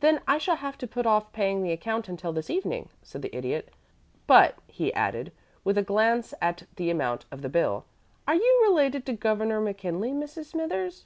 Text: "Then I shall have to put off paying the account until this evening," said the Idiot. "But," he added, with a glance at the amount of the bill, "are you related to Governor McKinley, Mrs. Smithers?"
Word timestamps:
"Then 0.00 0.22
I 0.26 0.38
shall 0.38 0.56
have 0.56 0.78
to 0.78 0.86
put 0.86 1.04
off 1.04 1.30
paying 1.34 1.62
the 1.62 1.72
account 1.72 2.08
until 2.08 2.32
this 2.32 2.48
evening," 2.48 2.88
said 3.02 3.20
the 3.20 3.36
Idiot. 3.36 3.68
"But," 4.26 4.56
he 4.66 4.94
added, 4.94 5.30
with 5.62 5.76
a 5.76 5.82
glance 5.82 6.32
at 6.40 6.62
the 6.76 6.88
amount 6.88 7.26
of 7.30 7.42
the 7.42 7.50
bill, 7.50 7.84
"are 8.26 8.34
you 8.34 8.60
related 8.66 9.04
to 9.04 9.12
Governor 9.12 9.60
McKinley, 9.60 10.12
Mrs. 10.12 10.46
Smithers?" 10.46 11.04